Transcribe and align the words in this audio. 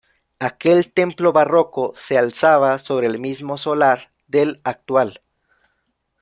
Aquel 0.39 0.91
templo 0.91 1.31
barroco 1.31 1.93
se 1.95 2.17
alzaba 2.17 2.79
sobre 2.79 3.05
el 3.05 3.19
mismo 3.19 3.59
solar 3.59 4.11
del 4.27 4.59
actual. 4.63 5.21